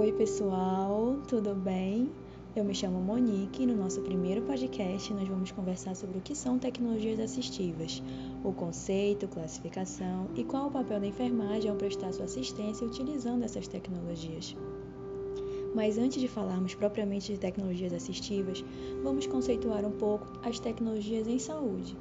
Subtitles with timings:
[0.00, 2.10] Oi, pessoal, tudo bem?
[2.56, 6.34] Eu me chamo Monique e no nosso primeiro podcast nós vamos conversar sobre o que
[6.34, 8.02] são tecnologias assistivas,
[8.42, 13.68] o conceito, classificação e qual o papel da enfermagem ao prestar sua assistência utilizando essas
[13.68, 14.56] tecnologias.
[15.74, 18.64] Mas antes de falarmos propriamente de tecnologias assistivas,
[19.02, 21.94] vamos conceituar um pouco as tecnologias em saúde.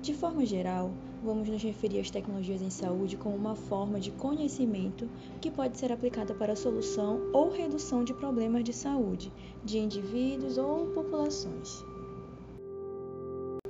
[0.00, 0.92] De forma geral,
[1.26, 5.90] vamos nos referir às tecnologias em saúde como uma forma de conhecimento que pode ser
[5.90, 9.32] aplicada para a solução ou redução de problemas de saúde
[9.64, 11.84] de indivíduos ou populações.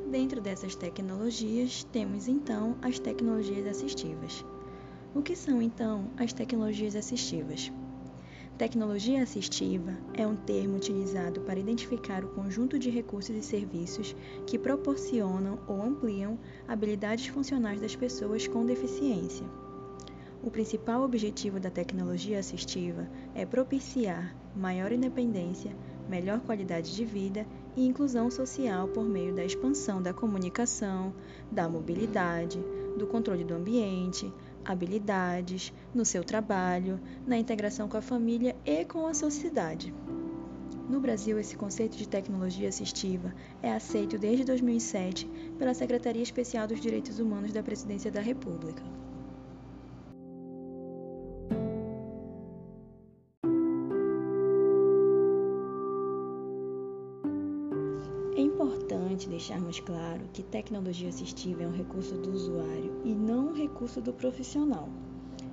[0.07, 4.45] Dentro dessas tecnologias, temos então as tecnologias assistivas.
[5.15, 7.73] O que são então as tecnologias assistivas?
[8.59, 14.59] Tecnologia assistiva é um termo utilizado para identificar o conjunto de recursos e serviços que
[14.59, 19.47] proporcionam ou ampliam habilidades funcionais das pessoas com deficiência.
[20.43, 25.77] O principal objetivo da tecnologia assistiva é propiciar maior independência,
[26.09, 27.47] melhor qualidade de vida
[27.77, 31.13] e inclusão social por meio da expansão da comunicação,
[31.53, 32.59] da mobilidade,
[32.97, 34.33] do controle do ambiente,
[34.67, 39.95] habilidades, no seu trabalho, na integração com a família e com a sociedade.
[40.89, 45.27] No Brasil, esse conceito de tecnologia assistiva é aceito desde 2007
[45.59, 48.96] pela Secretaria Especial dos Direitos Humanos da Presidência da República.
[59.77, 64.13] Deixarmos claro que tecnologia assistiva é um recurso do usuário e não um recurso do
[64.13, 64.89] profissional.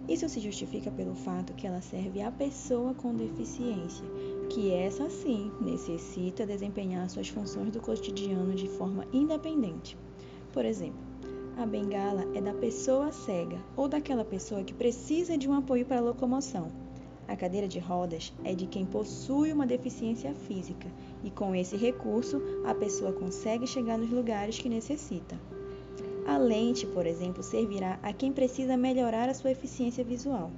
[0.07, 4.05] Isso se justifica pelo fato que ela serve à pessoa com deficiência,
[4.49, 9.97] que essa sim necessita desempenhar suas funções do cotidiano de forma independente.
[10.51, 10.99] Por exemplo,
[11.57, 15.99] a bengala é da pessoa cega ou daquela pessoa que precisa de um apoio para
[15.99, 16.82] a locomoção.
[17.27, 20.91] A cadeira de rodas é de quem possui uma deficiência física
[21.23, 25.39] e com esse recurso a pessoa consegue chegar nos lugares que necessita.
[26.25, 30.51] A lente, por exemplo, servirá a quem precisa melhorar a sua eficiência visual.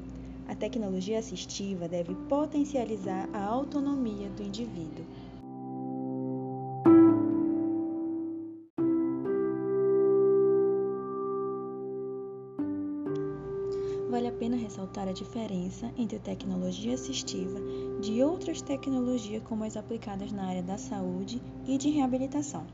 [0.47, 5.05] A tecnologia assistiva deve potencializar a autonomia do indivíduo.
[14.15, 17.59] Vale a pena ressaltar a diferença entre tecnologia assistiva
[17.99, 22.65] de outras tecnologias como as aplicadas na área da saúde e de reabilitação.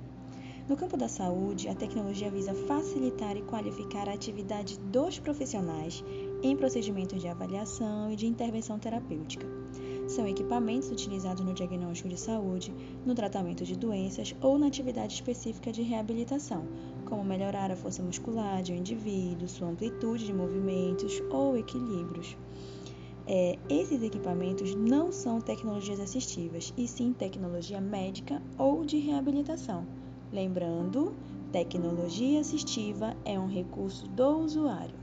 [0.70, 6.04] No campo da saúde, a tecnologia visa facilitar e qualificar a atividade dos profissionais
[6.44, 9.48] em procedimentos de avaliação e de intervenção terapêutica.
[10.08, 12.72] São equipamentos utilizados no diagnóstico de saúde,
[13.04, 16.68] no tratamento de doenças ou na atividade específica de reabilitação,
[17.12, 22.38] como melhorar a força muscular de um indivíduo, sua amplitude de movimentos ou equilíbrios.
[23.28, 29.86] É, esses equipamentos não são tecnologias assistivas, e sim tecnologia médica ou de reabilitação.
[30.32, 31.14] Lembrando,
[31.52, 35.01] tecnologia assistiva é um recurso do usuário.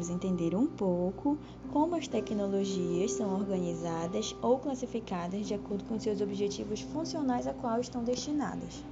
[0.00, 1.36] Vamos entender um pouco
[1.70, 7.78] como as tecnologias são organizadas ou classificadas de acordo com seus objetivos funcionais a qual
[7.78, 8.82] estão destinadas.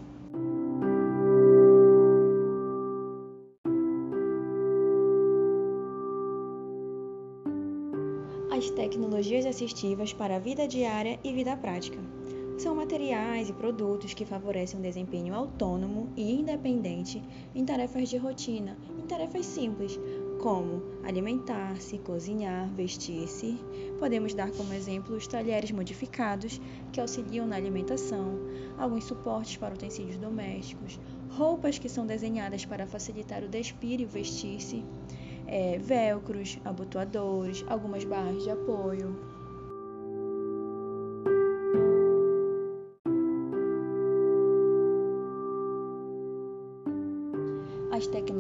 [8.53, 11.99] As tecnologias assistivas para a vida diária e vida prática.
[12.59, 17.23] São materiais e produtos que favorecem um desempenho autônomo e independente
[17.55, 19.97] em tarefas de rotina, em tarefas simples,
[20.39, 23.59] como alimentar-se, cozinhar, vestir-se.
[23.99, 26.61] Podemos dar como exemplo os talheres modificados,
[26.93, 28.39] que auxiliam na alimentação,
[28.79, 31.01] alguns suportes para utensílios domésticos,
[31.31, 34.85] roupas que são desenhadas para facilitar o despir e o vestir-se,
[35.47, 39.38] é, velcros, abotoadores, algumas barras de apoio.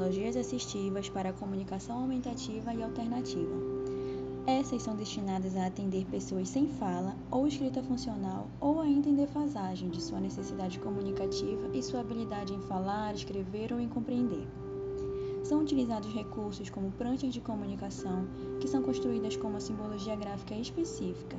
[0.08, 3.54] As tecnologias assistivas para a comunicação aumentativa e alternativa.
[4.46, 9.90] Essas são destinadas a atender pessoas sem fala ou escrita funcional ou ainda em defasagem
[9.90, 14.46] de sua necessidade comunicativa e sua habilidade em falar, escrever ou em compreender.
[15.44, 18.26] São utilizados recursos como pranchas de comunicação,
[18.60, 21.36] que são construídas com uma simbologia gráfica específica,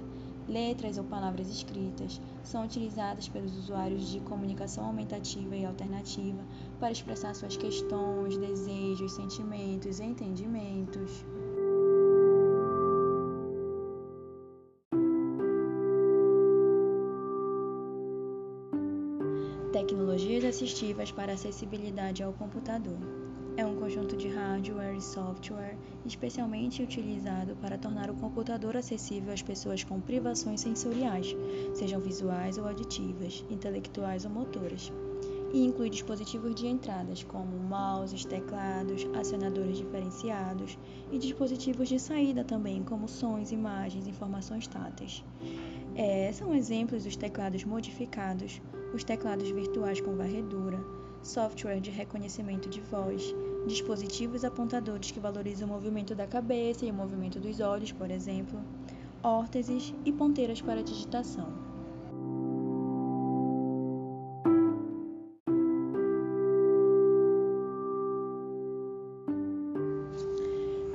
[0.50, 6.44] Letras ou palavras escritas são utilizadas pelos usuários de comunicação aumentativa e alternativa
[6.80, 11.24] para expressar suas questões, desejos, sentimentos e entendimentos.
[19.72, 22.98] Tecnologias assistivas para acessibilidade ao computador.
[23.60, 25.76] É um conjunto de hardware e software
[26.06, 31.36] especialmente utilizado para tornar o computador acessível às pessoas com privações sensoriais,
[31.74, 34.94] sejam visuais ou auditivas, intelectuais ou motoras.
[35.52, 40.80] E inclui dispositivos de entradas como mouses, teclados, acionadores diferenciados
[41.12, 45.22] e dispositivos de saída também, como sons, imagens, informações táteis.
[45.98, 48.62] É, são exemplos dos teclados modificados,
[48.94, 50.80] os teclados virtuais com varredura,
[51.22, 53.36] software de reconhecimento de voz,
[53.68, 58.60] dispositivos apontadores que valorizam o movimento da cabeça e o movimento dos olhos, por exemplo,
[59.24, 61.70] órteses e ponteiras para digitação.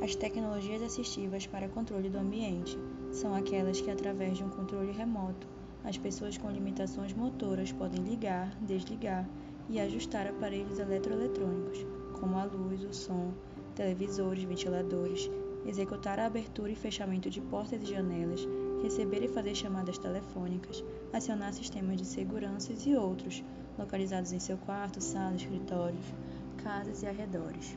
[0.02, 2.78] As tecnologias assistivas para controle do ambiente
[3.10, 5.46] são aquelas que, através de um controle remoto,
[5.82, 9.26] as pessoas com limitações motoras podem ligar, desligar
[9.68, 13.32] e ajustar aparelhos eletroeletrônicos, como a luz, o som,
[13.74, 15.30] televisores, ventiladores,
[15.66, 18.46] executar a abertura e fechamento de portas e janelas,
[18.82, 23.42] receber e fazer chamadas telefônicas, acionar sistemas de segurança e outros,
[23.78, 26.14] localizados em seu quarto, sala, escritórios,
[26.62, 27.76] casas e arredores.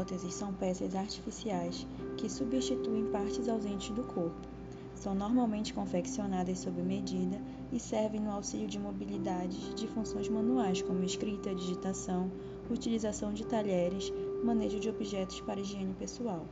[0.00, 1.86] Próteses são peças artificiais
[2.16, 4.48] que substituem partes ausentes do corpo.
[4.94, 7.38] São normalmente confeccionadas sob medida
[7.70, 12.30] e servem no auxílio de mobilidade de funções manuais como escrita, digitação,
[12.70, 14.10] utilização de talheres,
[14.42, 16.46] manejo de objetos para higiene pessoal,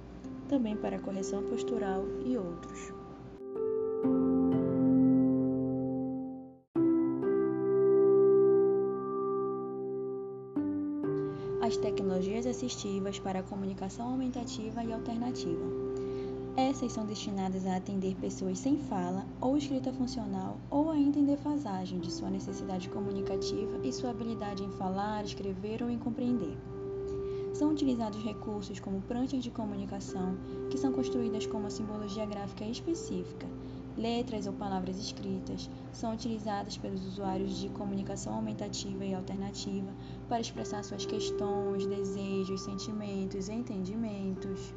[0.46, 2.97] também para correção postural e outros.
[11.68, 15.66] As tecnologias assistivas para a comunicação aumentativa e alternativa.
[16.56, 22.00] Essas são destinadas a atender pessoas sem fala ou escrita funcional ou ainda em defasagem
[22.00, 26.56] de sua necessidade comunicativa e sua habilidade em falar, escrever ou em compreender.
[27.52, 30.38] São utilizados recursos como pranchas de comunicação,
[30.70, 33.46] que são construídas com uma simbologia gráfica específica,
[33.98, 39.92] letras ou palavras escritas são utilizadas pelos usuários de comunicação aumentativa e alternativa
[40.28, 44.72] para expressar suas questões, desejos, sentimentos e entendimentos.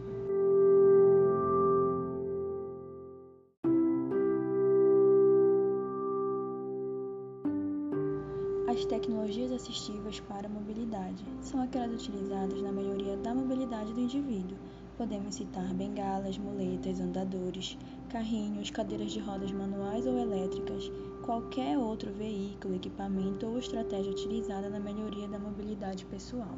[8.68, 14.58] As tecnologias assistivas para a mobilidade são aquelas utilizadas na melhoria da mobilidade do indivíduo.
[14.98, 17.78] Podemos citar bengalas, muletas, andadores,
[18.12, 20.92] carrinhos, cadeiras de rodas manuais ou elétricas,
[21.24, 26.58] qualquer outro veículo, equipamento ou estratégia utilizada na melhoria da mobilidade pessoal.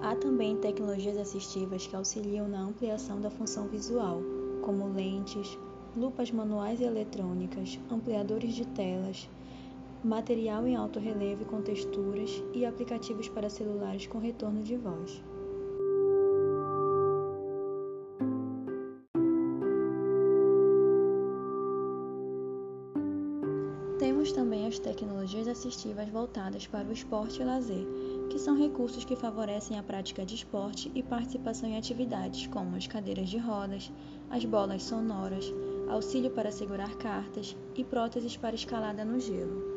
[0.00, 4.22] Há também tecnologias assistivas que auxiliam na ampliação da função visual,
[4.62, 5.58] como lentes,
[5.94, 9.28] lupas manuais e eletrônicas, ampliadores de telas,
[10.04, 15.22] material em alto relevo com texturas e aplicativos para celulares com retorno de voz.
[23.98, 27.84] Temos também as tecnologias assistivas voltadas para o esporte e lazer,
[28.30, 32.86] que são recursos que favorecem a prática de esporte e participação em atividades como as
[32.86, 33.90] cadeiras de rodas,
[34.30, 35.52] as bolas sonoras,
[35.88, 39.67] auxílio para segurar cartas e próteses para escalada no gelo.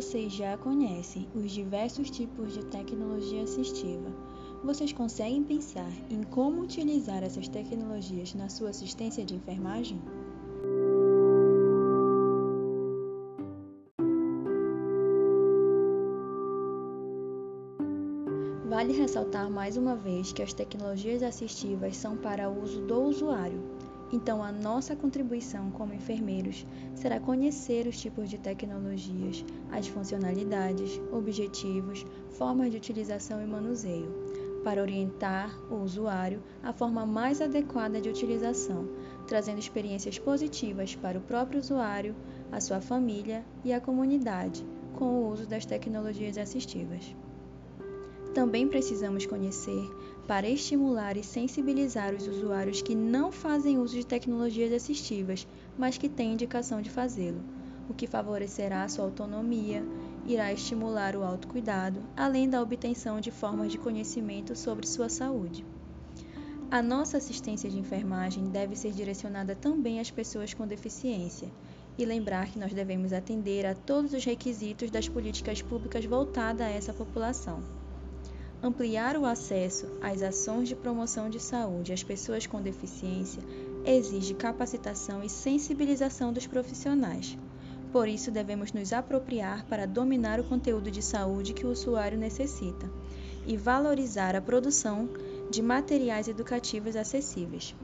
[0.00, 4.08] Vocês já conhecem os diversos tipos de tecnologia assistiva,
[4.62, 10.00] vocês conseguem pensar em como utilizar essas tecnologias na sua assistência de enfermagem?
[18.68, 23.77] Vale ressaltar mais uma vez que as tecnologias assistivas são para uso do usuário
[24.10, 32.06] então, a nossa contribuição como enfermeiros será conhecer os tipos de tecnologias, as funcionalidades, objetivos,
[32.30, 34.10] formas de utilização e manuseio,
[34.64, 38.88] para orientar o usuário à forma mais adequada de utilização,
[39.26, 42.16] trazendo experiências positivas para o próprio usuário,
[42.50, 44.64] a sua família e a comunidade
[44.96, 47.14] com o uso das tecnologias assistivas.
[48.34, 49.88] Também precisamos conhecer
[50.28, 56.06] para estimular e sensibilizar os usuários que não fazem uso de tecnologias assistivas, mas que
[56.06, 57.42] têm indicação de fazê-lo,
[57.88, 59.82] o que favorecerá sua autonomia
[60.26, 65.64] irá estimular o autocuidado, além da obtenção de formas de conhecimento sobre sua saúde.
[66.70, 71.50] A nossa assistência de enfermagem deve ser direcionada também às pessoas com deficiência
[71.96, 76.68] e lembrar que nós devemos atender a todos os requisitos das políticas públicas voltadas a
[76.68, 77.77] essa população.
[78.60, 83.40] Ampliar o acesso às ações de promoção de saúde às pessoas com deficiência
[83.84, 87.38] exige capacitação e sensibilização dos profissionais.
[87.92, 92.90] Por isso, devemos nos apropriar para dominar o conteúdo de saúde que o usuário necessita
[93.46, 95.08] e valorizar a produção
[95.48, 97.76] de materiais educativos acessíveis.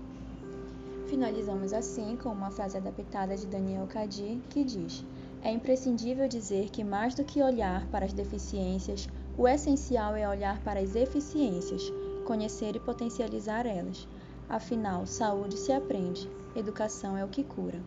[1.06, 5.04] Finalizamos assim com uma frase adaptada de Daniel Cadi que diz:
[5.40, 10.62] É imprescindível dizer que, mais do que olhar para as deficiências, o essencial é olhar
[10.62, 11.92] para as eficiências,
[12.24, 14.06] conhecer e potencializar elas.
[14.48, 17.80] Afinal, saúde se aprende, educação é o que cura.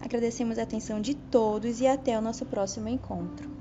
[0.00, 3.57] Agradecemos a atenção de todos e até o nosso próximo encontro.